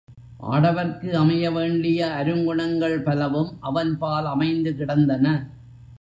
[0.43, 5.25] ஆடவர்க்கு அமைய வேண்டிய அருங்குணங்கள் பலவும் அவன்பால் அமைந்து கிடந்தன.